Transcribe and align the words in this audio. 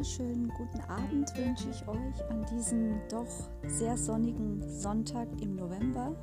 wunderschönen 0.00 0.48
guten 0.56 0.80
Abend 0.88 1.36
wünsche 1.36 1.68
ich 1.68 1.86
euch 1.86 2.30
an 2.30 2.46
diesem 2.50 3.06
doch 3.10 3.26
sehr 3.66 3.98
sonnigen 3.98 4.66
Sonntag 4.66 5.28
im 5.42 5.56
November. 5.56 6.16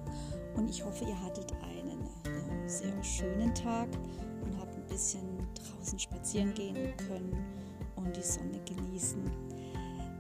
Und 0.56 0.68
ich 0.68 0.84
hoffe, 0.84 1.06
ihr 1.06 1.22
hattet 1.22 1.54
einen 1.62 2.02
äh, 2.02 2.68
sehr 2.68 3.04
schönen 3.04 3.54
Tag 3.54 3.88
und 4.44 4.60
habt 4.60 4.76
ein 4.76 4.86
bisschen 4.88 5.22
draußen 5.54 6.00
spazieren 6.00 6.56
gehen 6.56 6.98
können 7.08 7.38
und 7.98 8.18
die 8.18 8.24
Sonne 8.24 8.60
genießen. 8.66 9.22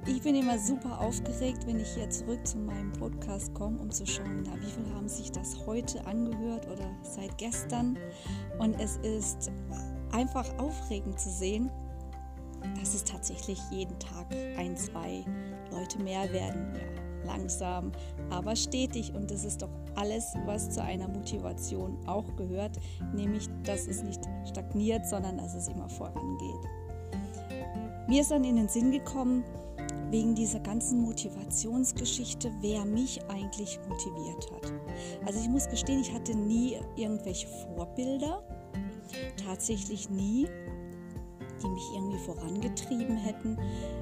Ich 0.05 0.21
bin 0.21 0.35
immer 0.35 0.59
super 0.59 1.01
aufgeregt, 1.01 1.65
wenn 1.65 1.79
ich 1.79 1.89
hier 1.95 2.11
zurück 2.11 2.45
zu 2.45 2.59
meinem 2.59 2.93
Podcast 2.93 3.55
komme, 3.55 3.79
um 3.79 3.89
zu 3.89 4.05
schauen, 4.05 4.43
na, 4.45 4.53
wie 4.61 4.69
viele 4.69 4.93
haben 4.93 5.09
sich 5.09 5.31
das 5.31 5.65
heute 5.65 6.05
angehört 6.05 6.67
oder 6.67 6.91
seit 7.01 7.35
gestern. 7.39 7.97
Und 8.59 8.79
es 8.79 8.97
ist 8.97 9.51
einfach 10.11 10.45
aufregend 10.59 11.19
zu 11.19 11.31
sehen, 11.31 11.71
dass 12.79 12.93
es 12.93 13.03
tatsächlich 13.03 13.59
jeden 13.71 13.97
Tag 13.99 14.27
ein, 14.57 14.75
zwei 14.77 15.23
Leute 15.71 15.99
mehr 15.99 16.31
werden. 16.31 16.73
Ja, 16.75 16.97
langsam, 17.27 17.91
aber 18.29 18.55
stetig. 18.55 19.13
Und 19.13 19.29
das 19.29 19.43
ist 19.43 19.61
doch 19.61 19.69
alles, 19.95 20.33
was 20.45 20.69
zu 20.69 20.81
einer 20.81 21.07
Motivation 21.07 21.97
auch 22.07 22.35
gehört, 22.35 22.79
nämlich, 23.13 23.49
dass 23.63 23.87
es 23.87 24.03
nicht 24.03 24.21
stagniert, 24.45 25.07
sondern 25.07 25.37
dass 25.37 25.53
es 25.53 25.67
immer 25.67 25.89
vorangeht. 25.89 26.69
Mir 28.07 28.21
ist 28.21 28.31
dann 28.31 28.43
in 28.45 28.55
den 28.55 28.69
Sinn 28.69 28.91
gekommen, 28.91 29.43
wegen 30.09 30.35
dieser 30.35 30.61
ganzen 30.61 31.01
Motivationsgeschichte, 31.01 32.49
wer 32.61 32.85
mich 32.85 33.19
eigentlich 33.27 33.77
motiviert 33.89 34.49
hat. 34.53 34.73
Also 35.25 35.41
ich 35.41 35.49
muss 35.49 35.67
gestehen, 35.67 35.99
ich 35.99 36.13
hatte 36.13 36.33
nie 36.33 36.77
irgendwelche 36.95 37.47
Vorbilder, 37.47 38.41
tatsächlich 39.43 40.09
nie 40.09 40.47
die 41.63 41.67
mich 41.67 41.83
irgendwie 41.93 42.19
vorangetrieben 42.19 43.17
hätten. 43.17 43.57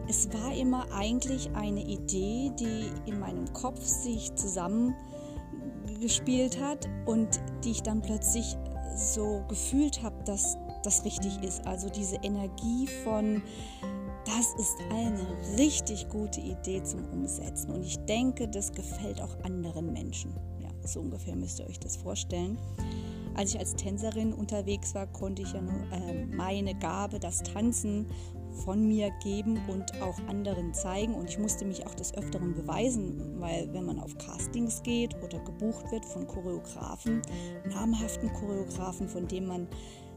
Es 0.07 0.31
war 0.33 0.53
immer 0.55 0.85
eigentlich 0.91 1.49
eine 1.55 1.83
Idee, 1.83 2.51
die 2.59 2.91
in 3.05 3.19
meinem 3.19 3.51
Kopf 3.53 3.83
sich 3.83 4.35
zusammengespielt 4.35 6.61
hat 6.61 6.87
und 7.05 7.39
die 7.63 7.71
ich 7.71 7.81
dann 7.83 8.01
plötzlich 8.01 8.57
so 8.95 9.43
gefühlt 9.47 10.03
habe, 10.03 10.21
dass 10.23 10.57
das 10.83 11.05
richtig 11.05 11.41
ist. 11.43 11.65
Also 11.65 11.89
diese 11.89 12.17
Energie 12.17 12.87
von, 13.03 13.41
das 14.25 14.53
ist 14.57 14.77
eine 14.91 15.25
richtig 15.57 16.07
gute 16.09 16.39
Idee 16.39 16.83
zum 16.83 17.03
Umsetzen. 17.11 17.71
Und 17.71 17.83
ich 17.83 17.97
denke, 18.05 18.47
das 18.47 18.71
gefällt 18.71 19.19
auch 19.21 19.35
anderen 19.43 19.91
Menschen. 19.91 20.35
Ja, 20.59 20.69
so 20.85 21.01
ungefähr 21.01 21.35
müsst 21.35 21.59
ihr 21.59 21.67
euch 21.67 21.79
das 21.79 21.97
vorstellen. 21.97 22.57
Als 23.35 23.53
ich 23.53 23.59
als 23.59 23.75
Tänzerin 23.75 24.33
unterwegs 24.33 24.95
war, 24.95 25.07
konnte 25.07 25.41
ich 25.41 25.53
ja 25.53 25.61
nur 25.61 25.81
äh, 25.91 26.25
meine 26.25 26.73
Gabe, 26.75 27.19
das 27.19 27.43
Tanzen 27.43 28.07
von 28.63 28.87
mir 28.87 29.11
geben 29.21 29.59
und 29.67 30.01
auch 30.01 30.17
anderen 30.27 30.73
zeigen. 30.73 31.13
Und 31.13 31.29
ich 31.29 31.37
musste 31.37 31.65
mich 31.65 31.85
auch 31.85 31.93
des 31.95 32.13
Öfteren 32.13 32.53
beweisen, 32.53 33.39
weil 33.39 33.71
wenn 33.73 33.85
man 33.85 33.99
auf 33.99 34.17
Castings 34.17 34.81
geht 34.83 35.15
oder 35.23 35.39
gebucht 35.39 35.91
wird 35.91 36.05
von 36.05 36.25
Choreografen, 36.27 37.21
namhaften 37.69 38.31
Choreografen, 38.31 39.09
von 39.09 39.27
denen 39.27 39.47
man, 39.47 39.67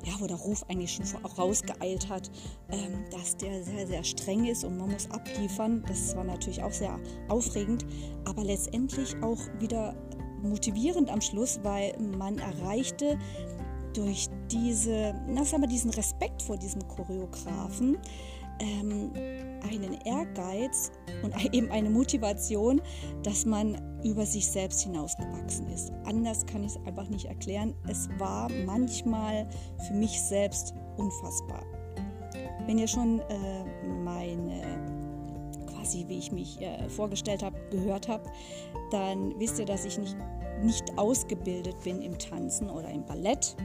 ja, 0.04 0.12
wo 0.20 0.26
der 0.26 0.36
Ruf 0.36 0.64
eigentlich 0.68 0.92
schon 0.92 1.06
rausgeeilt 1.24 2.08
hat, 2.08 2.30
ähm, 2.70 3.04
dass 3.10 3.36
der 3.36 3.62
sehr, 3.64 3.86
sehr 3.86 4.04
streng 4.04 4.44
ist 4.44 4.64
und 4.64 4.78
man 4.78 4.92
muss 4.92 5.10
abliefern. 5.10 5.82
Das 5.88 6.14
war 6.16 6.24
natürlich 6.24 6.62
auch 6.62 6.72
sehr 6.72 6.98
aufregend, 7.28 7.84
aber 8.24 8.44
letztendlich 8.44 9.16
auch 9.22 9.40
wieder 9.58 9.96
motivierend 10.42 11.10
am 11.10 11.20
Schluss, 11.20 11.60
weil 11.62 11.94
man 11.98 12.38
erreichte 12.38 13.18
durch 13.94 14.28
diese, 14.50 15.14
na, 15.26 15.44
sagen 15.44 15.62
wir, 15.62 15.68
diesen 15.68 15.90
Respekt 15.90 16.42
vor 16.42 16.56
diesem 16.56 16.86
Choreografen 16.86 17.98
ähm, 18.60 19.12
einen 19.62 19.98
Ehrgeiz 20.04 20.90
und 21.22 21.34
eben 21.52 21.70
eine 21.70 21.90
Motivation, 21.90 22.80
dass 23.22 23.44
man 23.44 23.76
über 24.04 24.24
sich 24.26 24.46
selbst 24.46 24.82
hinausgewachsen 24.82 25.68
ist. 25.68 25.92
Anders 26.04 26.46
kann 26.46 26.64
ich 26.64 26.72
es 26.72 26.86
einfach 26.86 27.08
nicht 27.08 27.26
erklären. 27.26 27.74
Es 27.88 28.08
war 28.18 28.48
manchmal 28.66 29.48
für 29.86 29.94
mich 29.94 30.20
selbst 30.20 30.74
unfassbar. 30.96 31.64
Wenn 32.66 32.78
ihr 32.78 32.88
schon 32.88 33.20
äh, 33.20 33.64
meine 34.04 34.97
quasi, 35.78 36.04
wie 36.08 36.18
ich 36.18 36.32
mich 36.32 36.60
äh, 36.60 36.88
vorgestellt 36.88 37.42
habe, 37.42 37.56
gehört 37.70 38.08
habt, 38.08 38.28
dann 38.90 39.38
wisst 39.38 39.58
ihr, 39.58 39.66
dass 39.66 39.84
ich 39.84 39.98
nicht, 39.98 40.16
nicht 40.62 40.98
ausgebildet 40.98 41.76
bin 41.84 42.02
im 42.02 42.18
Tanzen 42.18 42.68
oder 42.70 42.88
im 42.90 43.04
Ballett, 43.04 43.56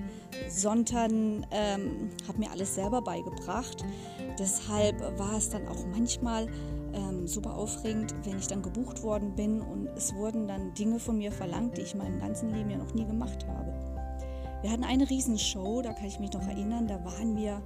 sondern 0.50 1.46
ähm, 1.51 2.09
habe 2.28 2.40
mir 2.40 2.51
alles 2.51 2.75
selber 2.75 3.01
beigebracht. 3.01 3.84
Deshalb 4.40 5.01
war 5.18 5.38
es 5.38 5.50
dann 5.50 5.68
auch 5.68 5.85
manchmal 5.91 6.47
ähm, 6.94 7.28
super 7.28 7.56
aufregend, 7.56 8.13
wenn 8.24 8.38
ich 8.38 8.47
dann 8.47 8.62
gebucht 8.62 9.03
worden 9.03 9.35
bin 9.35 9.62
und 9.62 9.88
es 9.95 10.13
wurden 10.16 10.47
dann 10.47 10.74
Dinge 10.75 11.00
von 11.00 11.18
mir 11.18 11.31
verlangt, 11.31 11.78
die 11.78 11.81
ich 11.81 11.94
in 11.94 12.00
meinem 12.00 12.19
ganzen 12.19 12.53
Leben 12.53 12.69
ja 12.69 12.78
noch 12.78 12.94
nie 12.94 13.06
gemacht 13.06 13.45
habe. 13.47 13.74
Wir 14.62 14.72
hatten 14.72 14.85
eine 14.85 15.09
Riesenshow, 15.09 15.81
da 15.81 15.91
kann 15.91 16.06
ich 16.06 16.19
mich 16.19 16.31
noch 16.31 16.47
erinnern, 16.47 16.88
da 16.88 17.03
waren 17.03 17.35
wir 17.35 17.62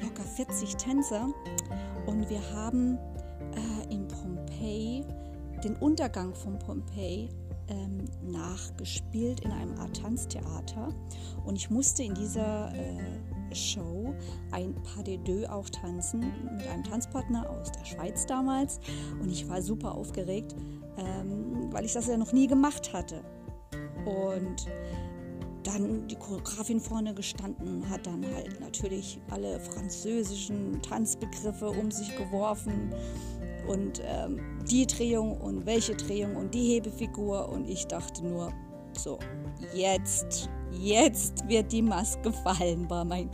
locker 0.00 0.22
40 0.22 0.76
Tänzer 0.76 1.28
und 2.06 2.30
wir 2.30 2.40
haben 2.54 2.98
äh, 3.54 3.94
in 3.94 4.06
Pompeji 4.08 5.04
den 5.64 5.76
Untergang 5.76 6.34
von 6.34 6.58
Pompeji 6.58 7.28
ähm, 7.68 8.04
nachgespielt 8.22 9.40
in 9.40 9.50
einem 9.50 9.78
Art 9.78 10.00
Tanztheater. 10.00 10.88
Und 11.44 11.56
ich 11.56 11.70
musste 11.70 12.02
in 12.02 12.14
dieser 12.14 12.72
äh, 12.74 13.54
Show 13.54 14.14
ein 14.50 14.74
Pas 14.74 15.04
de 15.04 15.18
deux 15.18 15.48
auch 15.48 15.68
tanzen 15.70 16.20
mit 16.56 16.66
einem 16.66 16.84
Tanzpartner 16.84 17.48
aus 17.48 17.72
der 17.72 17.84
Schweiz 17.84 18.26
damals. 18.26 18.80
Und 19.20 19.30
ich 19.30 19.48
war 19.48 19.62
super 19.62 19.94
aufgeregt, 19.94 20.54
ähm, 20.96 21.72
weil 21.72 21.84
ich 21.84 21.92
das 21.92 22.06
ja 22.06 22.16
noch 22.16 22.32
nie 22.32 22.46
gemacht 22.46 22.92
hatte. 22.92 23.22
Und 24.04 24.66
dann 25.62 26.08
die 26.08 26.16
Choreografin 26.16 26.80
vorne 26.80 27.14
gestanden, 27.14 27.88
hat 27.88 28.06
dann 28.06 28.24
halt 28.34 28.60
natürlich 28.60 29.20
alle 29.30 29.60
französischen 29.60 30.80
Tanzbegriffe 30.82 31.68
um 31.68 31.90
sich 31.90 32.16
geworfen 32.16 32.94
und 33.66 34.00
ähm, 34.04 34.40
die 34.70 34.86
Drehung 34.86 35.40
und 35.40 35.66
welche 35.66 35.94
Drehung 35.94 36.36
und 36.36 36.54
die 36.54 36.74
Hebefigur 36.74 37.48
und 37.48 37.68
ich 37.68 37.86
dachte 37.86 38.26
nur, 38.26 38.52
so, 38.96 39.18
jetzt, 39.74 40.48
jetzt 40.72 41.48
wird 41.48 41.72
die 41.72 41.82
Maske 41.82 42.32
fallen, 42.32 42.88
war 42.90 43.04
mein 43.04 43.30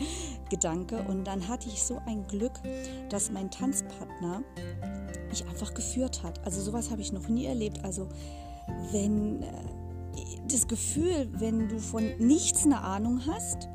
Gedanke. 0.51 1.05
Und 1.09 1.25
dann 1.25 1.47
hatte 1.49 1.69
ich 1.69 1.83
so 1.83 2.01
ein 2.07 2.27
Glück, 2.27 2.53
dass 3.09 3.31
mein 3.31 3.51
Tanzpartner 3.51 4.43
mich 5.29 5.47
einfach 5.47 5.75
geführt 5.75 6.23
hat. 6.23 6.45
Also 6.45 6.61
sowas 6.61 6.91
habe 6.91 7.01
ich 7.01 7.13
noch 7.13 7.29
nie 7.29 7.47
erlebt. 7.47 7.83
Also 7.85 8.09
wenn 8.93 9.43
äh, 9.43 9.47
das 10.49 10.69
Gefühl, 10.69 11.29
wenn 11.33 11.69
du 11.69 11.79
von 11.79 12.17
nichts 12.19 12.65
eine 12.65 12.81
Ahnung 12.83 13.21
hast 13.27 13.69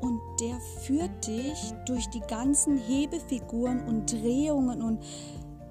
und 0.00 0.20
der 0.40 0.58
führt 0.82 1.26
dich 1.26 1.72
durch 1.86 2.06
die 2.10 2.20
ganzen 2.20 2.78
Hebefiguren 2.78 3.86
und 3.86 4.12
Drehungen 4.12 4.82
und 4.82 5.00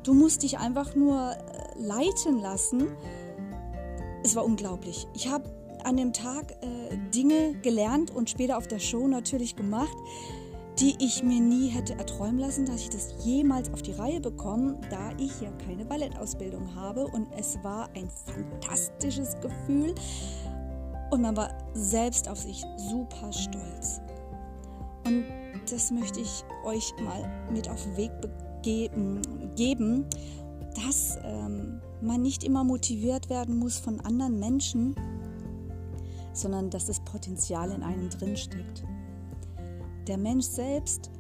Du 0.08 0.14
musst 0.14 0.44
dich 0.44 0.58
einfach 0.58 0.96
nur 0.96 1.32
äh, 1.34 1.36
leiten 1.82 2.40
lassen. 2.40 2.88
Es 4.24 4.38
war 4.38 4.46
unglaublich. 4.46 5.06
Ich 5.14 5.28
habe 5.30 5.44
an 5.84 5.98
dem 5.98 6.14
Tag 6.14 6.54
äh, 6.62 6.98
Dinge 7.14 7.56
gelernt 7.62 8.12
und 8.12 8.30
später 8.30 8.58
auf 8.58 8.70
der 8.70 8.80
Show 8.80 9.10
natürlich 9.10 9.58
gemacht, 9.58 9.98
die 10.80 10.96
ich 11.00 11.24
mir 11.24 11.42
nie 11.42 11.70
hätte 11.70 11.96
erträumen 11.96 12.40
lassen, 12.40 12.66
dass 12.66 12.82
ich 12.82 12.90
das 12.90 13.16
jemals 13.24 13.74
auf 13.74 13.82
die 13.82 13.94
Reihe 13.94 14.22
bekomme, 14.22 14.80
da 14.92 15.12
ich 15.18 15.42
ja 15.42 15.50
keine 15.66 15.86
Ballettausbildung 15.86 16.76
habe. 16.76 17.08
Und 17.08 17.28
es 17.38 17.58
war 17.64 17.90
ein 17.96 18.10
fantastisches 18.10 19.36
Gefühl 19.42 19.96
und 21.10 21.22
man 21.22 21.36
war 21.36 21.50
selbst 21.74 22.30
auf 22.30 22.40
sich 22.40 22.64
super 22.78 23.32
stolz. 23.34 24.02
Und 25.06 25.26
das 25.72 25.92
möchte 25.92 26.20
ich 26.20 26.44
euch 26.64 26.94
mal 27.04 27.28
mit 27.52 27.70
auf 27.70 27.82
den 27.84 27.98
Weg 27.98 28.12
begeben 28.22 29.22
geben, 29.56 30.06
dass 30.76 31.18
ähm, 31.24 31.82
man 32.02 32.22
nicht 32.22 32.44
immer 32.44 32.64
motiviert 32.64 33.30
werden 33.30 33.58
muss 33.58 33.78
von 33.80 34.00
anderen 34.02 34.40
Menschen, 34.40 34.96
sondern 36.34 36.70
dass 36.70 36.86
das 36.86 37.00
Potenzial 37.00 37.72
in 37.72 37.82
einem 37.82 38.10
drin 38.10 38.38
steckt. 38.38 38.84
Der 40.08 40.18
Mensch 40.18 40.46
selbst 40.46 41.12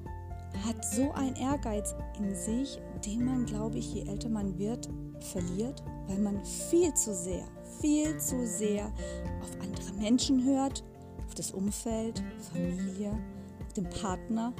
hat 0.66 0.84
so 0.86 1.12
einen 1.12 1.36
Ehrgeiz 1.36 1.94
in 2.18 2.34
sich, 2.34 2.80
den 3.06 3.25
man, 3.25 3.45
glaube 3.45 3.78
ich, 3.78 3.94
je 3.94 4.07
älter 4.07 4.30
man 4.30 4.57
wird, 4.57 4.89
verliert, 5.19 5.84
weil 6.07 6.19
man 6.19 6.44
viel 6.45 6.94
zu 6.94 7.13
sehr, 7.13 7.44
viel 7.81 8.18
zu 8.18 8.48
sehr 8.48 8.86
auf 9.42 9.51
andere 9.62 9.92
Menschen 10.00 10.44
hört, 10.45 10.86
auf 11.25 11.36
das 11.36 11.51
Umfeld, 11.51 12.24
Familie, 12.54 13.12
auf 13.66 13.74
den 13.74 13.89
Partner 13.89 14.54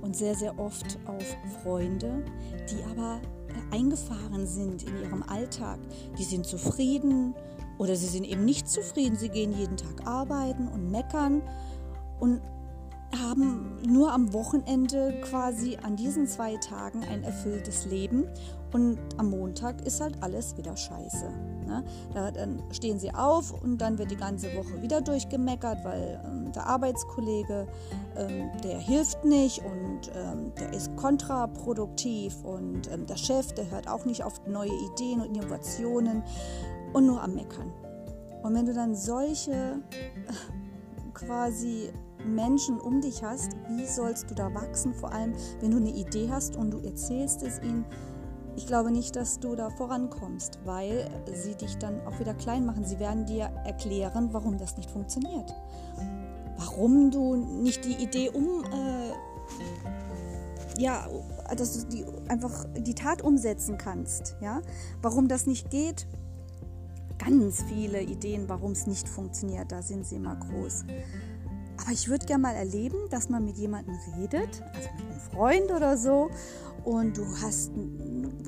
und 0.00 0.14
sehr, 0.14 0.36
sehr 0.36 0.56
oft 0.60 0.98
auf 1.06 1.36
Freunde, 1.62 2.24
die 2.70 2.84
aber 2.84 3.20
eingefahren 3.72 4.46
sind 4.46 4.84
in 4.84 5.02
ihrem 5.02 5.22
Alltag. 5.24 5.80
Die 6.16 6.24
sind 6.24 6.46
zufrieden 6.46 7.34
oder 7.78 7.96
sie 7.96 8.06
sind 8.06 8.24
eben 8.24 8.44
nicht 8.44 8.68
zufrieden. 8.68 9.16
Sie 9.16 9.28
gehen 9.28 9.52
jeden 9.52 9.76
Tag 9.76 10.06
arbeiten 10.06 10.68
und 10.68 10.90
meckern 10.90 11.42
und 12.20 12.40
haben 13.12 13.78
nur 13.86 14.12
am 14.12 14.32
Wochenende 14.32 15.20
quasi 15.22 15.78
an 15.82 15.96
diesen 15.96 16.26
zwei 16.26 16.56
Tagen 16.56 17.02
ein 17.04 17.22
erfülltes 17.22 17.86
Leben 17.86 18.26
und 18.72 18.98
am 19.16 19.30
Montag 19.30 19.86
ist 19.86 20.00
halt 20.00 20.22
alles 20.22 20.56
wieder 20.56 20.76
scheiße. 20.76 21.30
Ne? 21.66 21.84
Da, 22.12 22.30
dann 22.30 22.62
stehen 22.72 22.98
sie 22.98 23.12
auf 23.14 23.52
und 23.62 23.78
dann 23.78 23.98
wird 23.98 24.10
die 24.10 24.16
ganze 24.16 24.54
Woche 24.56 24.82
wieder 24.82 25.00
durchgemeckert, 25.00 25.84
weil 25.84 26.20
ähm, 26.24 26.52
der 26.52 26.66
Arbeitskollege, 26.66 27.66
ähm, 28.16 28.50
der 28.62 28.78
hilft 28.78 29.24
nicht 29.24 29.62
und 29.64 30.10
ähm, 30.14 30.52
der 30.58 30.72
ist 30.72 30.94
kontraproduktiv 30.96 32.44
und 32.44 32.90
ähm, 32.92 33.06
der 33.06 33.16
Chef, 33.16 33.52
der 33.52 33.70
hört 33.70 33.88
auch 33.88 34.04
nicht 34.04 34.24
auf 34.24 34.46
neue 34.46 34.72
Ideen 34.92 35.20
und 35.20 35.34
Innovationen 35.36 36.22
und 36.92 37.06
nur 37.06 37.22
am 37.22 37.34
Meckern. 37.34 37.72
Und 38.42 38.54
wenn 38.54 38.66
du 38.66 38.74
dann 38.74 38.94
solche 38.94 39.52
äh, 39.52 39.76
quasi 41.14 41.90
Menschen 42.26 42.80
um 42.80 43.00
dich 43.00 43.22
hast, 43.22 43.52
wie 43.68 43.86
sollst 43.86 44.30
du 44.30 44.34
da 44.34 44.52
wachsen? 44.54 44.94
Vor 44.94 45.12
allem, 45.12 45.34
wenn 45.60 45.70
du 45.70 45.76
eine 45.78 45.90
Idee 45.90 46.28
hast 46.30 46.56
und 46.56 46.70
du 46.70 46.78
erzählst 46.78 47.42
es 47.42 47.60
ihnen. 47.62 47.84
Ich 48.56 48.66
glaube 48.66 48.90
nicht, 48.90 49.16
dass 49.16 49.38
du 49.38 49.54
da 49.54 49.68
vorankommst, 49.68 50.60
weil 50.64 51.10
sie 51.34 51.54
dich 51.54 51.76
dann 51.76 52.00
auch 52.06 52.18
wieder 52.18 52.32
klein 52.32 52.64
machen. 52.64 52.84
Sie 52.84 52.98
werden 52.98 53.26
dir 53.26 53.50
erklären, 53.64 54.30
warum 54.32 54.56
das 54.56 54.78
nicht 54.78 54.90
funktioniert. 54.90 55.54
Warum 56.56 57.10
du 57.10 57.36
nicht 57.36 57.84
die 57.84 58.02
Idee 58.02 58.30
um, 58.30 58.64
äh, 58.64 59.12
ja, 60.80 61.06
dass 61.54 61.78
du 61.78 61.86
die 61.88 62.04
einfach 62.28 62.64
die 62.76 62.94
Tat 62.94 63.22
umsetzen 63.22 63.76
kannst, 63.76 64.36
ja? 64.40 64.62
Warum 65.02 65.28
das 65.28 65.46
nicht 65.46 65.70
geht? 65.70 66.06
Ganz 67.18 67.62
viele 67.62 68.02
Ideen, 68.02 68.48
warum 68.48 68.72
es 68.72 68.86
nicht 68.86 69.08
funktioniert, 69.08 69.70
da 69.70 69.82
sind 69.82 70.06
sie 70.06 70.16
immer 70.16 70.36
groß. 70.36 70.84
Aber 71.82 71.92
ich 71.92 72.08
würde 72.08 72.26
gerne 72.26 72.42
mal 72.42 72.54
erleben, 72.54 72.96
dass 73.10 73.28
man 73.28 73.44
mit 73.44 73.56
jemandem 73.56 73.94
redet, 74.18 74.62
also 74.74 74.88
mit 74.96 75.06
einem 75.06 75.20
Freund 75.32 75.70
oder 75.70 75.96
so, 75.96 76.30
und 76.84 77.18
du 77.18 77.26
hast, 77.42 77.72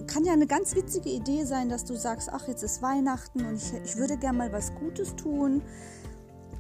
kann 0.07 0.25
ja 0.25 0.33
eine 0.33 0.47
ganz 0.47 0.77
witzige 0.77 1.09
Idee 1.09 1.45
sein, 1.45 1.69
dass 1.69 1.85
du 1.85 1.97
sagst, 1.97 2.31
ach, 2.33 2.47
jetzt 2.47 2.63
ist 2.63 2.83
Weihnachten 2.83 3.45
und 3.45 3.57
ich, 3.57 3.73
ich 3.85 3.97
würde 3.97 4.17
gerne 4.17 4.39
mal 4.39 4.53
was 4.53 4.73
Gutes 4.77 5.17
tun 5.17 5.61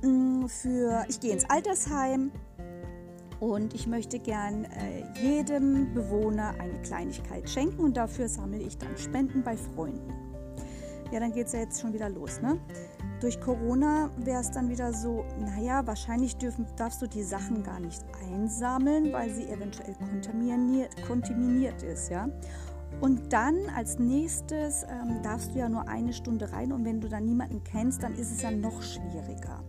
mm, 0.03 0.47
für, 0.47 1.05
ich 1.09 1.21
gehe 1.21 1.33
ins 1.33 1.49
Altersheim 1.49 2.33
und 3.39 3.75
ich 3.75 3.87
möchte 3.87 4.19
gern 4.19 4.65
äh, 4.65 5.05
jedem 5.23 5.95
Bewohner 5.95 6.55
eine 6.59 6.83
Kleinigkeit 6.83 7.49
schenken 7.49 7.81
und 7.81 7.97
dafür 7.97 8.29
sammle 8.29 8.59
ich 8.59 8.77
dann 8.79 8.97
Spenden 8.97 9.45
bei 9.45 9.57
Freunden. 9.57 10.13
Ja, 11.13 11.21
dann 11.21 11.33
geht 11.33 11.47
es 11.47 11.53
ja 11.53 11.61
jetzt 11.61 11.81
schon 11.81 11.93
wieder 11.93 12.09
los, 12.09 12.41
ne? 12.43 12.59
Durch 13.21 13.41
Corona 13.41 14.11
wäre 14.17 14.41
es 14.41 14.51
dann 14.51 14.69
wieder 14.69 14.93
so, 14.93 15.25
naja, 15.41 15.87
wahrscheinlich 15.87 16.37
dürfen, 16.37 16.67
darfst 16.77 17.03
du 17.03 17.09
die 17.09 17.25
Sachen 17.25 17.65
gar 17.65 17.81
nicht 17.81 18.05
einsammeln, 18.23 19.13
weil 19.13 19.31
sie 19.31 19.49
eventuell 19.49 19.95
kontaminiert, 19.95 20.91
kontaminiert 21.07 21.83
ist, 21.83 22.11
ja. 22.11 22.29
Und 23.01 23.33
dann 23.33 23.57
als 23.77 23.99
nächstes 23.99 24.85
ähm, 24.85 25.21
darfst 25.23 25.55
du 25.55 25.59
ja 25.59 25.69
nur 25.69 25.89
eine 25.89 26.13
Stunde 26.13 26.53
rein 26.53 26.73
und 26.73 26.85
wenn 26.85 27.01
du 27.01 27.09
dann 27.09 27.25
niemanden 27.25 27.63
kennst, 27.65 28.03
dann 28.03 28.15
ist 28.15 28.33
es 28.33 28.43
ja 28.43 28.51
noch 28.51 28.83
schwieriger. 28.83 29.63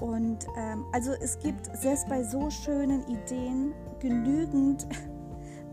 Und 0.00 0.46
ähm, 0.56 0.84
also 0.92 1.12
es 1.20 1.38
gibt 1.38 1.66
selbst 1.76 2.08
bei 2.08 2.22
so 2.22 2.50
schönen 2.50 3.02
Ideen 3.08 3.72
genügend 4.00 4.86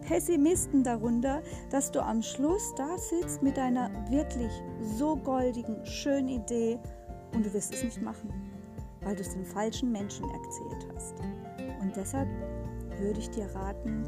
Pessimisten 0.07 0.83
darunter, 0.83 1.41
dass 1.69 1.91
du 1.91 2.01
am 2.01 2.21
Schluss 2.21 2.73
da 2.75 2.97
sitzt 2.97 3.41
mit 3.41 3.57
deiner 3.57 3.89
wirklich 4.09 4.51
so 4.97 5.15
goldigen, 5.15 5.85
schönen 5.85 6.29
Idee 6.29 6.79
und 7.33 7.45
du 7.45 7.53
wirst 7.53 7.73
es 7.73 7.83
nicht 7.83 8.01
machen, 8.01 8.29
weil 9.01 9.15
du 9.15 9.21
es 9.21 9.33
den 9.33 9.45
falschen 9.45 9.91
Menschen 9.91 10.25
erzählt 10.25 10.87
hast. 10.93 11.15
Und 11.81 11.95
deshalb 11.95 12.27
würde 12.99 13.19
ich 13.19 13.29
dir 13.29 13.47
raten, 13.55 14.03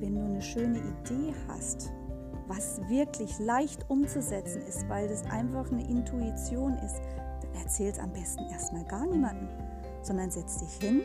wenn 0.00 0.14
du 0.14 0.24
eine 0.24 0.42
schöne 0.42 0.78
Idee 0.78 1.34
hast, 1.48 1.92
was 2.48 2.80
wirklich 2.88 3.38
leicht 3.38 3.88
umzusetzen 3.88 4.62
ist, 4.62 4.88
weil 4.88 5.08
das 5.08 5.24
einfach 5.24 5.70
eine 5.70 5.88
Intuition 5.88 6.74
ist, 6.78 7.00
dann 7.40 7.62
erzähl 7.62 7.90
es 7.90 7.98
am 7.98 8.12
besten 8.12 8.44
erstmal 8.50 8.84
gar 8.84 9.06
niemandem, 9.06 9.48
sondern 10.06 10.30
setz 10.30 10.58
dich 10.58 10.88
hin, 10.88 11.02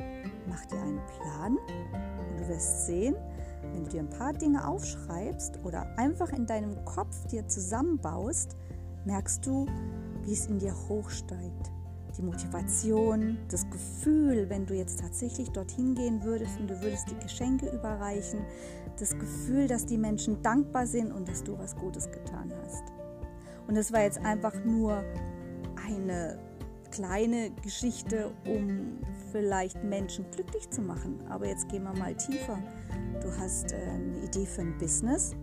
mach 0.47 0.65
dir 0.65 0.79
einen 0.81 1.01
Plan 1.17 1.57
und 1.57 2.39
du 2.39 2.47
wirst 2.47 2.85
sehen, 2.85 3.15
wenn 3.73 3.83
du 3.83 3.89
dir 3.89 3.99
ein 4.01 4.09
paar 4.09 4.33
Dinge 4.33 4.67
aufschreibst 4.67 5.59
oder 5.63 5.87
einfach 5.97 6.31
in 6.31 6.45
deinem 6.45 6.83
Kopf 6.85 7.25
dir 7.27 7.47
zusammenbaust, 7.47 8.55
merkst 9.05 9.45
du, 9.45 9.65
wie 10.23 10.33
es 10.33 10.47
in 10.47 10.59
dir 10.59 10.73
hochsteigt. 10.89 11.71
Die 12.17 12.23
Motivation, 12.23 13.37
das 13.49 13.69
Gefühl, 13.69 14.49
wenn 14.49 14.65
du 14.65 14.75
jetzt 14.75 14.99
tatsächlich 14.99 15.49
dorthin 15.49 15.95
gehen 15.95 16.23
würdest 16.23 16.59
und 16.59 16.69
du 16.69 16.81
würdest 16.81 17.09
die 17.09 17.17
Geschenke 17.23 17.69
überreichen, 17.69 18.41
das 18.99 19.17
Gefühl, 19.17 19.67
dass 19.67 19.85
die 19.85 19.97
Menschen 19.97 20.41
dankbar 20.41 20.85
sind 20.85 21.11
und 21.11 21.29
dass 21.29 21.43
du 21.43 21.57
was 21.57 21.75
Gutes 21.75 22.11
getan 22.11 22.51
hast. 22.61 22.83
Und 23.67 23.77
das 23.77 23.93
war 23.93 24.01
jetzt 24.01 24.19
einfach 24.19 24.53
nur 24.65 25.03
eine 25.87 26.37
kleine 26.91 27.51
Geschichte, 27.63 28.31
um 28.45 28.99
vielleicht 29.31 29.83
Menschen 29.83 30.29
glücklich 30.31 30.69
zu 30.69 30.81
machen. 30.81 31.19
Aber 31.29 31.47
jetzt 31.47 31.69
gehen 31.69 31.83
wir 31.83 31.93
mal 31.93 32.15
tiefer. 32.15 32.59
Du 33.21 33.35
hast 33.39 33.71
äh, 33.71 33.77
eine 33.77 34.19
Idee 34.19 34.45
für 34.45 34.61
ein 34.61 34.77
Business, 34.77 35.35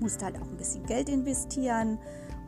musst 0.00 0.22
halt 0.22 0.36
auch 0.36 0.46
ein 0.46 0.56
bisschen 0.56 0.84
Geld 0.84 1.08
investieren 1.08 1.98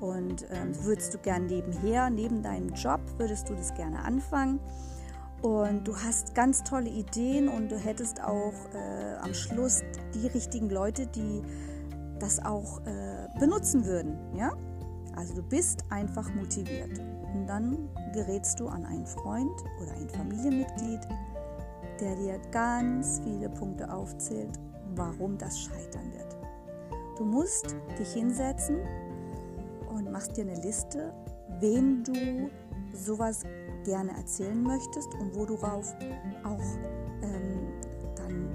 und 0.00 0.46
ähm, 0.50 0.72
würdest 0.84 1.14
du 1.14 1.19
gern 1.19 1.46
nebenher, 1.46 2.10
neben 2.10 2.43
deinem 2.43 2.70
Job, 2.70 3.00
würdest 3.19 3.49
du 3.49 3.54
das 3.54 3.72
gerne 3.75 4.00
anfangen. 4.00 4.58
Und 5.43 5.87
du 5.88 5.96
hast 5.96 6.34
ganz 6.34 6.62
tolle 6.62 6.88
Ideen 6.88 7.49
und 7.49 7.70
du 7.70 7.76
hättest 7.76 8.22
auch 8.22 8.54
äh, 8.75 9.16
am 9.20 9.34
Schluss 9.34 9.82
die 10.14 10.28
richtigen 10.28 10.70
Leute, 10.70 11.06
die 11.06 11.43
das 12.20 12.44
auch 12.44 12.81
äh, 12.87 13.28
benutzen 13.40 13.84
würden. 13.84 14.16
Ja? 14.37 14.52
Also 15.17 15.35
du 15.35 15.43
bist 15.43 15.85
einfach 15.91 16.32
motiviert. 16.35 16.99
Und 17.35 17.47
dann 17.47 17.88
gerätst 18.12 18.61
du 18.61 18.69
an 18.69 18.85
einen 18.85 19.06
Freund 19.06 19.53
oder 19.81 19.93
ein 19.93 20.09
Familienmitglied, 20.09 21.00
der 22.00 22.17
dir 22.17 22.38
ganz 22.50 23.20
viele 23.25 23.49
Punkte 23.49 23.93
aufzählt, 23.93 24.59
warum 24.94 25.38
das 25.38 25.59
scheitern 25.59 26.12
wird. 26.12 26.37
Du 27.17 27.25
musst 27.25 27.76
dich 27.99 28.12
hinsetzen 28.12 28.79
und 29.88 30.11
machst 30.11 30.37
dir 30.37 30.43
eine 30.43 30.61
Liste, 30.61 31.12
wen 31.61 32.03
du 32.05 32.50
sowas 32.93 33.43
gerne 33.85 34.12
erzählen 34.17 34.62
möchtest 34.62 35.12
und 35.14 35.35
wo 35.35 35.47
du 35.47 35.56
darauf 35.56 35.94
auch 36.44 36.61
ähm, 37.23 37.73
dann 38.16 38.49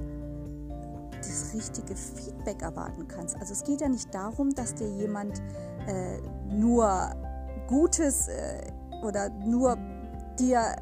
das 1.18 1.54
richtige 1.54 1.96
Feedback 1.96 2.62
erwarten 2.62 3.08
kannst. 3.08 3.36
Also 3.38 3.54
es 3.54 3.64
geht 3.64 3.82
ja 3.82 3.90
nicht 3.90 4.14
darum, 4.14 4.54
dass 4.54 4.76
dir 4.76 4.90
jemand 4.90 5.42
äh, 5.88 6.20
nur 6.50 7.10
Gutes 7.67 8.27
äh, 8.27 8.72
oder 9.03 9.29
nur 9.29 9.77
dir 10.39 10.75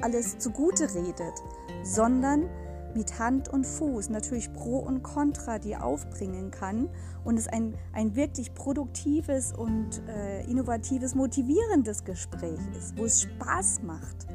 alles 0.00 0.38
zugute 0.38 0.94
redet, 0.94 1.34
sondern 1.82 2.48
mit 2.94 3.18
Hand 3.18 3.48
und 3.48 3.66
Fuß 3.66 4.08
natürlich 4.10 4.52
Pro 4.52 4.78
und 4.78 5.02
Contra 5.02 5.58
dir 5.58 5.84
aufbringen 5.84 6.50
kann 6.50 6.88
und 7.24 7.38
es 7.38 7.46
ein, 7.46 7.74
ein 7.92 8.16
wirklich 8.16 8.54
produktives 8.54 9.52
und 9.52 10.02
äh, 10.08 10.44
innovatives, 10.44 11.14
motivierendes 11.14 12.04
Gespräch 12.04 12.58
ist, 12.76 12.96
wo 12.96 13.04
es 13.04 13.22
Spaß 13.22 13.82
macht. 13.82 14.26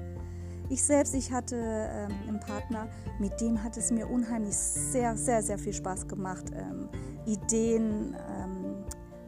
Ich 0.70 0.84
selbst, 0.84 1.14
ich 1.14 1.32
hatte 1.32 1.56
ähm, 1.58 2.12
einen 2.28 2.40
Partner, 2.40 2.88
mit 3.20 3.40
dem 3.42 3.62
hat 3.64 3.78
es 3.78 3.92
mir 3.92 4.08
unheimlich 4.08 4.56
sehr, 4.56 5.18
sehr, 5.18 5.44
sehr 5.44 5.60
viel 5.60 5.74
Spaß 5.74 6.08
gemacht, 6.08 6.46
ähm, 6.56 6.90
Ideen 7.26 8.16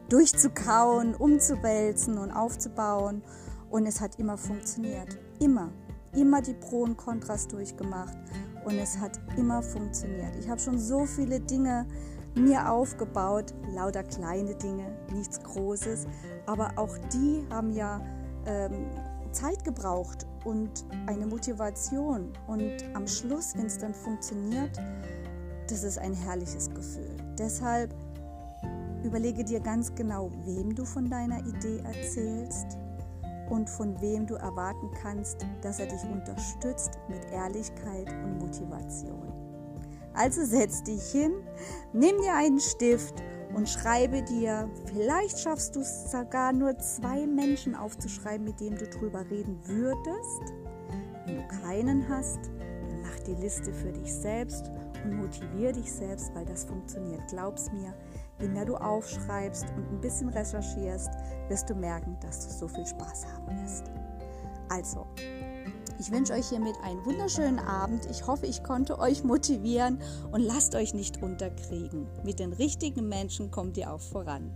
durchzukauen, 0.08 1.14
umzuwälzen 1.14 2.18
und 2.18 2.30
aufzubauen. 2.30 3.22
Und 3.70 3.86
es 3.86 4.00
hat 4.00 4.18
immer 4.18 4.36
funktioniert. 4.36 5.18
Immer. 5.40 5.72
Immer 6.14 6.40
die 6.40 6.54
Pro 6.54 6.82
und 6.82 6.96
Kontras 6.96 7.48
durchgemacht. 7.48 8.16
Und 8.64 8.74
es 8.78 8.98
hat 8.98 9.20
immer 9.36 9.62
funktioniert. 9.62 10.34
Ich 10.40 10.48
habe 10.48 10.60
schon 10.60 10.78
so 10.78 11.06
viele 11.06 11.40
Dinge 11.40 11.86
mir 12.34 12.70
aufgebaut, 12.70 13.54
lauter 13.74 14.02
kleine 14.02 14.54
Dinge, 14.54 14.96
nichts 15.12 15.42
Großes. 15.42 16.06
Aber 16.46 16.72
auch 16.76 16.96
die 17.12 17.44
haben 17.50 17.72
ja 17.72 18.00
ähm, 18.46 18.86
Zeit 19.32 19.64
gebraucht 19.64 20.26
und 20.44 20.84
eine 21.06 21.26
Motivation. 21.26 22.32
Und 22.46 22.72
am 22.94 23.06
Schluss, 23.06 23.56
wenn 23.56 23.66
es 23.66 23.78
dann 23.78 23.94
funktioniert, 23.94 24.78
das 25.68 25.82
ist 25.82 25.98
ein 25.98 26.14
herrliches 26.14 26.70
Gefühl. 26.70 27.16
Deshalb 27.38 27.94
Überlege 29.06 29.44
dir 29.44 29.60
ganz 29.60 29.94
genau, 29.94 30.32
wem 30.44 30.74
du 30.74 30.84
von 30.84 31.08
deiner 31.08 31.38
Idee 31.46 31.78
erzählst 31.84 32.76
und 33.48 33.70
von 33.70 34.00
wem 34.00 34.26
du 34.26 34.34
erwarten 34.34 34.90
kannst, 35.00 35.46
dass 35.62 35.78
er 35.78 35.86
dich 35.86 36.02
unterstützt 36.10 36.98
mit 37.08 37.24
Ehrlichkeit 37.30 38.12
und 38.24 38.38
Motivation. 38.38 39.32
Also 40.12 40.44
setz 40.44 40.82
dich 40.82 41.04
hin, 41.12 41.32
nimm 41.92 42.20
dir 42.20 42.34
einen 42.34 42.58
Stift 42.58 43.22
und 43.54 43.68
schreibe 43.68 44.22
dir, 44.22 44.68
vielleicht 44.86 45.38
schaffst 45.38 45.76
du 45.76 45.80
es 45.80 46.10
sogar 46.10 46.52
nur 46.52 46.76
zwei 46.78 47.28
Menschen 47.28 47.76
aufzuschreiben, 47.76 48.44
mit 48.44 48.58
denen 48.58 48.76
du 48.76 48.88
drüber 48.88 49.24
reden 49.30 49.56
würdest. 49.64 50.52
Wenn 51.26 51.36
du 51.36 51.48
keinen 51.62 52.08
hast, 52.08 52.40
dann 52.88 53.02
mach 53.02 53.20
die 53.20 53.34
Liste 53.34 53.72
für 53.72 53.92
dich 53.92 54.12
selbst 54.12 54.70
und 55.04 55.16
motiviere 55.16 55.74
dich 55.74 55.92
selbst, 55.92 56.34
weil 56.34 56.44
das 56.44 56.64
funktioniert. 56.64 57.22
Glaub's 57.28 57.70
mir, 57.72 57.94
je 58.40 58.48
mehr 58.48 58.64
du 58.64 58.76
aufschreibst 58.76 59.66
und 59.76 59.92
ein 59.92 60.00
bisschen 60.00 60.28
recherchierst, 60.28 61.10
wirst 61.48 61.70
du 61.70 61.74
merken, 61.74 62.16
dass 62.20 62.46
du 62.46 62.52
so 62.52 62.68
viel 62.68 62.86
Spaß 62.86 63.26
haben 63.26 63.62
wirst. 63.62 63.90
Also, 64.68 65.06
ich 65.98 66.10
wünsche 66.10 66.34
euch 66.34 66.48
hiermit 66.48 66.76
einen 66.82 67.04
wunderschönen 67.06 67.58
Abend. 67.58 68.06
Ich 68.10 68.26
hoffe, 68.26 68.46
ich 68.46 68.62
konnte 68.62 68.98
euch 68.98 69.24
motivieren 69.24 70.00
und 70.30 70.40
lasst 70.40 70.74
euch 70.74 70.92
nicht 70.92 71.22
unterkriegen. 71.22 72.06
Mit 72.24 72.38
den 72.38 72.52
richtigen 72.52 73.08
Menschen 73.08 73.50
kommt 73.50 73.76
ihr 73.78 73.92
auch 73.92 74.00
voran. 74.00 74.50